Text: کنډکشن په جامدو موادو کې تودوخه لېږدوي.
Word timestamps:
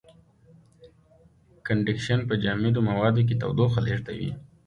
کنډکشن 1.65 2.19
په 2.29 2.35
جامدو 2.43 2.79
موادو 2.89 3.21
کې 3.27 3.35
تودوخه 3.41 3.79
لېږدوي. 3.87 4.31